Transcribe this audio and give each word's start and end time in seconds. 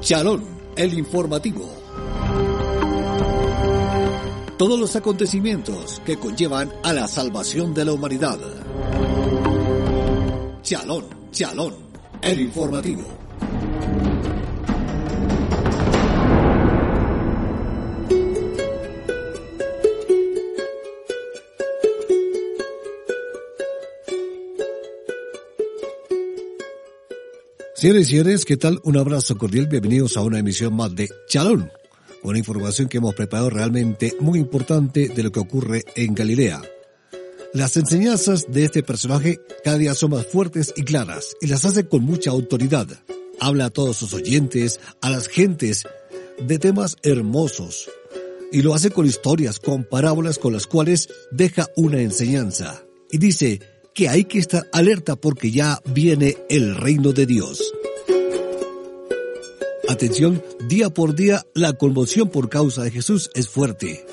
Charón, 0.00 0.42
el 0.76 0.94
informativo. 0.94 1.68
Todos 4.56 4.80
los 4.80 4.96
acontecimientos 4.96 6.00
que 6.06 6.16
conllevan 6.16 6.72
a 6.82 6.94
la 6.94 7.06
salvación 7.06 7.74
de 7.74 7.84
la 7.84 7.92
humanidad. 7.92 8.38
Chalón, 10.62 11.04
Chalón, 11.30 11.74
el 12.22 12.40
informativo. 12.40 13.02
Señores 27.80 28.08
y 28.08 28.10
señores, 28.10 28.44
¿qué 28.44 28.58
tal? 28.58 28.78
Un 28.84 28.98
abrazo 28.98 29.38
cordial, 29.38 29.66
bienvenidos 29.66 30.18
a 30.18 30.20
una 30.20 30.38
emisión 30.38 30.76
más 30.76 30.94
de 30.94 31.08
Chalón, 31.28 31.72
una 32.22 32.36
información 32.36 32.90
que 32.90 32.98
hemos 32.98 33.14
preparado 33.14 33.48
realmente 33.48 34.14
muy 34.20 34.38
importante 34.38 35.08
de 35.08 35.22
lo 35.22 35.32
que 35.32 35.40
ocurre 35.40 35.84
en 35.94 36.14
Galilea. 36.14 36.60
Las 37.54 37.78
enseñanzas 37.78 38.52
de 38.52 38.64
este 38.64 38.82
personaje 38.82 39.40
cada 39.64 39.78
día 39.78 39.94
son 39.94 40.10
más 40.10 40.26
fuertes 40.26 40.74
y 40.76 40.82
claras 40.82 41.34
y 41.40 41.46
las 41.46 41.64
hace 41.64 41.88
con 41.88 42.02
mucha 42.04 42.28
autoridad. 42.28 42.86
Habla 43.40 43.64
a 43.64 43.70
todos 43.70 43.96
sus 43.96 44.12
oyentes, 44.12 44.78
a 45.00 45.08
las 45.08 45.28
gentes, 45.28 45.84
de 46.38 46.58
temas 46.58 46.98
hermosos 47.02 47.88
y 48.52 48.60
lo 48.60 48.74
hace 48.74 48.90
con 48.90 49.06
historias, 49.06 49.58
con 49.58 49.84
parábolas 49.84 50.38
con 50.38 50.52
las 50.52 50.66
cuales 50.66 51.08
deja 51.30 51.66
una 51.76 52.02
enseñanza. 52.02 52.84
Y 53.10 53.16
dice, 53.16 53.60
que 53.94 54.08
hay 54.08 54.24
que 54.24 54.38
estar 54.38 54.68
alerta 54.72 55.16
porque 55.16 55.50
ya 55.50 55.80
viene 55.84 56.36
el 56.48 56.76
reino 56.76 57.12
de 57.12 57.26
Dios. 57.26 57.72
Atención, 59.88 60.42
día 60.68 60.90
por 60.90 61.14
día 61.14 61.44
la 61.54 61.72
conmoción 61.72 62.28
por 62.28 62.48
causa 62.48 62.82
de 62.82 62.90
Jesús 62.90 63.30
es 63.34 63.48
fuerte. 63.48 64.06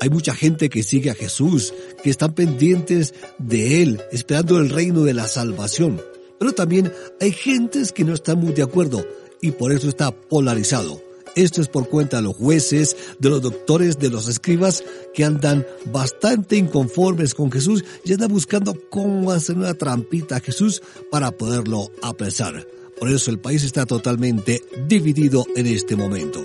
Hay 0.00 0.10
mucha 0.10 0.34
gente 0.34 0.70
que 0.70 0.82
sigue 0.82 1.10
a 1.10 1.14
Jesús, 1.14 1.74
que 2.02 2.10
están 2.10 2.34
pendientes 2.34 3.14
de 3.38 3.82
Él, 3.82 4.00
esperando 4.12 4.58
el 4.58 4.70
reino 4.70 5.02
de 5.02 5.14
la 5.14 5.26
salvación. 5.26 6.00
Pero 6.38 6.52
también 6.52 6.92
hay 7.20 7.32
gentes 7.32 7.92
que 7.92 8.04
no 8.04 8.14
están 8.14 8.38
muy 8.38 8.52
de 8.52 8.62
acuerdo 8.62 9.04
y 9.40 9.50
por 9.50 9.72
eso 9.72 9.88
está 9.88 10.12
polarizado. 10.12 11.07
Esto 11.38 11.60
es 11.60 11.68
por 11.68 11.88
cuenta 11.88 12.16
de 12.16 12.24
los 12.24 12.34
jueces, 12.34 12.96
de 13.20 13.30
los 13.30 13.40
doctores, 13.40 14.00
de 14.00 14.10
los 14.10 14.26
escribas 14.26 14.82
que 15.14 15.22
andan 15.22 15.64
bastante 15.92 16.56
inconformes 16.56 17.32
con 17.32 17.52
Jesús 17.52 17.84
y 18.04 18.12
andan 18.12 18.32
buscando 18.32 18.76
cómo 18.90 19.30
hacer 19.30 19.56
una 19.56 19.72
trampita 19.74 20.38
a 20.38 20.40
Jesús 20.40 20.82
para 21.12 21.30
poderlo 21.30 21.92
apresar. 22.02 22.66
Por 22.98 23.08
eso 23.08 23.30
el 23.30 23.38
país 23.38 23.62
está 23.62 23.86
totalmente 23.86 24.64
dividido 24.88 25.46
en 25.54 25.68
este 25.68 25.94
momento. 25.94 26.44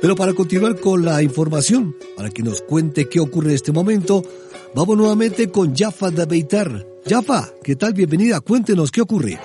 Pero 0.00 0.16
para 0.16 0.34
continuar 0.34 0.80
con 0.80 1.04
la 1.04 1.22
información, 1.22 1.94
para 2.16 2.28
que 2.28 2.42
nos 2.42 2.60
cuente 2.62 3.08
qué 3.08 3.20
ocurre 3.20 3.50
en 3.50 3.54
este 3.54 3.70
momento, 3.70 4.24
vamos 4.74 4.96
nuevamente 4.96 5.48
con 5.48 5.76
Jaffa 5.76 6.10
de 6.10 6.26
Beitar. 6.26 6.84
Jaffa, 7.08 7.52
¿qué 7.62 7.76
tal? 7.76 7.92
Bienvenida, 7.92 8.40
cuéntenos 8.40 8.90
qué 8.90 9.00
ocurre. 9.00 9.38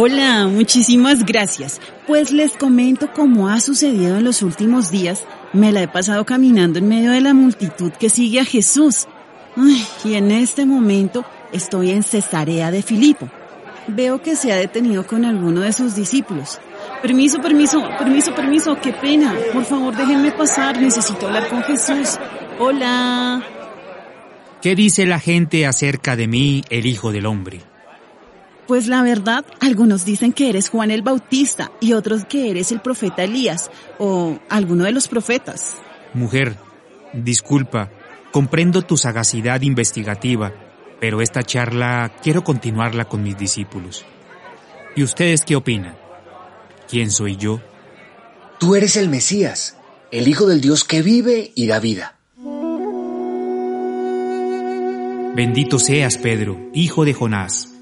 Hola, 0.00 0.46
muchísimas 0.46 1.26
gracias. 1.26 1.80
Pues 2.06 2.30
les 2.30 2.52
comento 2.52 3.10
cómo 3.12 3.48
ha 3.48 3.58
sucedido 3.58 4.18
en 4.18 4.22
los 4.22 4.42
últimos 4.42 4.92
días. 4.92 5.24
Me 5.52 5.72
la 5.72 5.82
he 5.82 5.88
pasado 5.88 6.24
caminando 6.24 6.78
en 6.78 6.86
medio 6.86 7.10
de 7.10 7.20
la 7.20 7.34
multitud 7.34 7.90
que 7.90 8.08
sigue 8.08 8.38
a 8.38 8.44
Jesús. 8.44 9.08
y 10.04 10.14
en 10.14 10.30
este 10.30 10.66
momento 10.66 11.24
estoy 11.52 11.90
en 11.90 12.04
Cesarea 12.04 12.70
de 12.70 12.82
Filipo. 12.82 13.28
Veo 13.88 14.22
que 14.22 14.36
se 14.36 14.52
ha 14.52 14.56
detenido 14.56 15.04
con 15.04 15.24
alguno 15.24 15.62
de 15.62 15.72
sus 15.72 15.96
discípulos. 15.96 16.60
Permiso, 17.02 17.40
permiso, 17.40 17.82
permiso, 17.98 18.32
permiso, 18.36 18.78
qué 18.80 18.92
pena. 18.92 19.34
Por 19.52 19.64
favor, 19.64 19.96
déjenme 19.96 20.30
pasar, 20.30 20.80
necesito 20.80 21.26
hablar 21.26 21.48
con 21.48 21.64
Jesús. 21.64 22.20
Hola. 22.60 23.42
¿Qué 24.62 24.76
dice 24.76 25.06
la 25.06 25.18
gente 25.18 25.66
acerca 25.66 26.14
de 26.14 26.28
mí, 26.28 26.62
el 26.70 26.86
Hijo 26.86 27.10
del 27.10 27.26
Hombre? 27.26 27.62
Pues 28.68 28.86
la 28.86 29.00
verdad, 29.00 29.46
algunos 29.60 30.04
dicen 30.04 30.34
que 30.34 30.50
eres 30.50 30.68
Juan 30.68 30.90
el 30.90 31.00
Bautista 31.00 31.72
y 31.80 31.94
otros 31.94 32.26
que 32.26 32.50
eres 32.50 32.70
el 32.70 32.80
profeta 32.80 33.24
Elías 33.24 33.70
o 33.98 34.38
alguno 34.50 34.84
de 34.84 34.92
los 34.92 35.08
profetas. 35.08 35.72
Mujer, 36.12 36.54
disculpa, 37.14 37.90
comprendo 38.30 38.82
tu 38.82 38.98
sagacidad 38.98 39.62
investigativa, 39.62 40.52
pero 41.00 41.22
esta 41.22 41.42
charla 41.42 42.12
quiero 42.22 42.44
continuarla 42.44 43.06
con 43.06 43.22
mis 43.22 43.38
discípulos. 43.38 44.04
¿Y 44.94 45.02
ustedes 45.02 45.46
qué 45.46 45.56
opinan? 45.56 45.96
¿Quién 46.90 47.10
soy 47.10 47.36
yo? 47.36 47.62
Tú 48.60 48.74
eres 48.74 48.98
el 48.98 49.08
Mesías, 49.08 49.78
el 50.10 50.28
Hijo 50.28 50.46
del 50.46 50.60
Dios 50.60 50.84
que 50.84 51.00
vive 51.00 51.52
y 51.54 51.68
da 51.68 51.80
vida. 51.80 52.18
Bendito 55.34 55.78
seas, 55.78 56.18
Pedro, 56.18 56.68
hijo 56.74 57.06
de 57.06 57.14
Jonás 57.14 57.77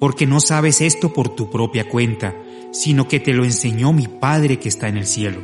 porque 0.00 0.26
no 0.26 0.40
sabes 0.40 0.80
esto 0.80 1.12
por 1.12 1.28
tu 1.28 1.50
propia 1.50 1.88
cuenta, 1.88 2.34
sino 2.72 3.06
que 3.06 3.20
te 3.20 3.34
lo 3.34 3.44
enseñó 3.44 3.92
mi 3.92 4.08
Padre 4.08 4.58
que 4.58 4.68
está 4.68 4.88
en 4.88 4.96
el 4.96 5.06
cielo. 5.06 5.40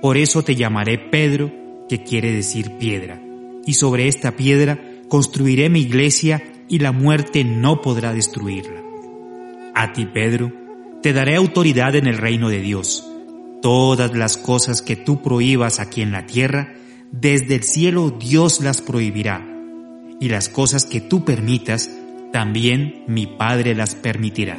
Por 0.00 0.16
eso 0.16 0.42
te 0.42 0.56
llamaré 0.56 0.98
Pedro, 0.98 1.52
que 1.88 2.02
quiere 2.02 2.32
decir 2.32 2.78
piedra, 2.78 3.22
y 3.64 3.74
sobre 3.74 4.08
esta 4.08 4.32
piedra 4.32 4.78
construiré 5.08 5.68
mi 5.68 5.80
iglesia 5.80 6.42
y 6.68 6.78
la 6.78 6.92
muerte 6.92 7.44
no 7.44 7.82
podrá 7.82 8.12
destruirla. 8.12 8.82
A 9.74 9.92
ti, 9.92 10.06
Pedro, 10.06 10.52
te 11.02 11.12
daré 11.12 11.36
autoridad 11.36 11.94
en 11.94 12.06
el 12.06 12.18
reino 12.18 12.48
de 12.48 12.60
Dios. 12.60 13.06
Todas 13.60 14.16
las 14.16 14.36
cosas 14.36 14.82
que 14.82 14.96
tú 14.96 15.22
prohíbas 15.22 15.80
aquí 15.80 16.00
en 16.00 16.12
la 16.12 16.26
tierra, 16.26 16.74
desde 17.12 17.56
el 17.56 17.62
cielo 17.62 18.10
Dios 18.10 18.60
las 18.60 18.80
prohibirá, 18.80 19.46
y 20.20 20.28
las 20.28 20.48
cosas 20.48 20.86
que 20.86 21.00
tú 21.00 21.24
permitas, 21.24 21.90
también 22.32 23.04
mi 23.06 23.26
Padre 23.26 23.74
las 23.74 23.94
permitirá. 23.94 24.58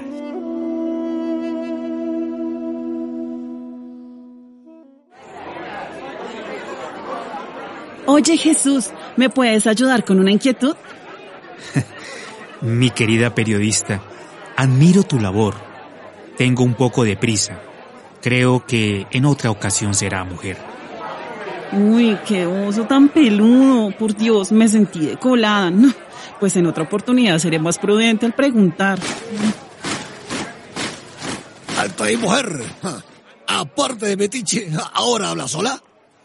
Oye 8.05 8.37
Jesús, 8.37 8.89
¿me 9.17 9.29
puedes 9.29 9.67
ayudar 9.67 10.03
con 10.03 10.19
una 10.19 10.31
inquietud? 10.31 10.75
mi 12.61 12.89
querida 12.89 13.35
periodista, 13.35 14.01
admiro 14.57 15.03
tu 15.03 15.19
labor. 15.19 15.55
Tengo 16.35 16.63
un 16.63 16.73
poco 16.73 17.03
de 17.03 17.17
prisa. 17.17 17.61
Creo 18.21 18.65
que 18.65 19.05
en 19.11 19.25
otra 19.25 19.51
ocasión 19.51 19.93
será 19.93 20.23
mujer. 20.23 20.68
Uy, 21.71 22.17
qué 22.25 22.45
oso 22.45 22.85
tan 22.85 23.09
peludo. 23.09 23.91
Por 23.97 24.15
Dios, 24.15 24.51
me 24.51 24.67
sentí 24.67 24.99
decolada. 25.05 25.69
No, 25.69 25.93
pues 26.39 26.55
en 26.55 26.65
otra 26.65 26.83
oportunidad 26.83 27.37
seré 27.39 27.59
más 27.59 27.77
prudente 27.77 28.25
al 28.25 28.33
preguntar. 28.33 28.99
Alto 31.77 32.03
ahí, 32.03 32.17
mujer. 32.17 32.63
Aparte 33.47 34.07
de 34.07 34.15
Betiche, 34.15 34.69
¿ahora 34.93 35.29
habla 35.29 35.47
sola? 35.47 35.81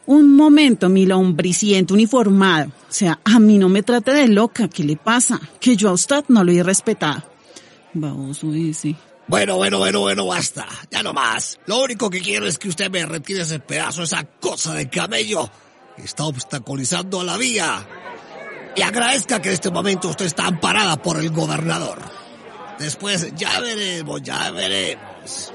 Un 0.07 0.37
momento, 0.37 0.89
mi 0.89 1.07
lombriciente 1.07 1.95
uniformado. 1.95 2.69
O 2.69 2.93
sea, 2.93 3.21
a 3.25 3.39
mí 3.39 3.57
no 3.57 3.69
me 3.69 3.83
trate 3.83 4.13
de 4.13 4.29
loca. 4.29 4.69
¿Qué 4.69 4.85
le 4.85 4.97
pasa? 4.97 5.41
Que 5.61 5.77
yo 5.77 5.89
a 5.89 5.93
usted 5.93 6.25
no 6.29 6.45
lo 6.45 6.53
he 6.53 6.63
respetado. 6.63 7.23
Baboso 7.95 8.53
ese. 8.53 8.97
Bueno, 9.27 9.57
bueno, 9.57 9.79
bueno, 9.79 10.01
bueno, 10.01 10.27
basta. 10.27 10.67
Ya 10.91 11.03
no 11.03 11.13
más. 11.13 11.59
Lo 11.67 11.83
único 11.83 12.11
que 12.11 12.21
quiero 12.21 12.47
es 12.47 12.59
que 12.59 12.69
usted 12.69 12.91
me 12.91 13.07
retire 13.07 13.41
ese 13.41 13.59
pedazo, 13.59 14.03
esa 14.03 14.25
cosa 14.25 14.75
de 14.75 14.89
camello 14.89 15.51
que 15.97 16.03
está 16.03 16.25
obstaculizando 16.25 17.23
la 17.25 17.37
vía. 17.37 17.87
Y 18.77 18.83
agradezca 18.83 19.41
que 19.41 19.49
en 19.49 19.55
este 19.55 19.71
momento 19.71 20.09
usted 20.09 20.27
está 20.27 20.47
amparada 20.47 20.97
por 20.97 21.19
el 21.19 21.31
gobernador. 21.31 21.99
Después 22.79 23.35
ya 23.35 23.61
veremos, 23.61 24.23
ya 24.23 24.51
veremos. 24.51 25.53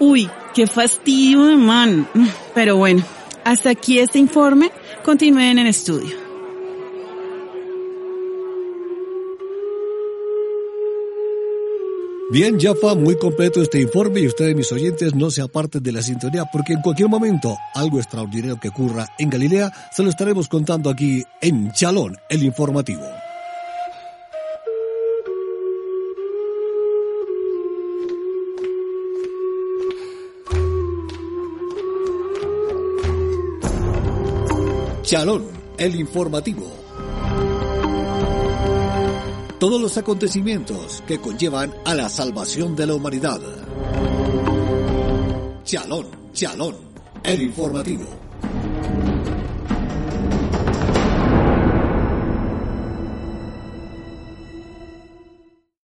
Uy, 0.00 0.30
qué 0.54 0.66
fastidio 0.66 1.56
man. 1.56 2.08
Pero 2.54 2.76
bueno, 2.76 3.04
Hasta 3.44 3.70
aquí 3.70 3.98
este 3.98 4.18
informe. 4.18 4.70
Continúen 5.04 5.46
en 5.46 5.58
el 5.60 5.66
estudio. 5.68 6.27
Bien, 12.30 12.60
Jafa, 12.60 12.94
muy 12.94 13.16
completo 13.16 13.62
este 13.62 13.80
informe 13.80 14.20
y 14.20 14.26
ustedes, 14.26 14.54
mis 14.54 14.70
oyentes, 14.70 15.14
no 15.14 15.30
se 15.30 15.40
aparten 15.40 15.82
de 15.82 15.92
la 15.92 16.02
sintonía 16.02 16.44
porque 16.52 16.74
en 16.74 16.82
cualquier 16.82 17.08
momento 17.08 17.56
algo 17.74 17.96
extraordinario 17.98 18.60
que 18.60 18.68
ocurra 18.68 19.06
en 19.18 19.30
Galilea 19.30 19.72
se 19.90 20.02
lo 20.02 20.10
estaremos 20.10 20.46
contando 20.46 20.90
aquí 20.90 21.24
en 21.40 21.72
Chalón, 21.72 22.18
el 22.28 22.42
informativo. 22.42 23.02
Chalón, 35.02 35.46
el 35.78 35.96
informativo 35.96 36.77
todos 39.58 39.80
los 39.80 39.98
acontecimientos 39.98 41.02
que 41.06 41.18
conllevan 41.18 41.74
a 41.84 41.94
la 41.94 42.08
salvación 42.08 42.76
de 42.76 42.86
la 42.86 42.94
humanidad. 42.94 43.40
Chalón, 45.64 46.06
Chalón, 46.32 46.76
el 47.24 47.42
informativo. 47.42 48.27